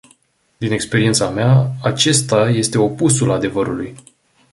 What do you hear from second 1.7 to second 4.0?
acesta este opusul adevărului.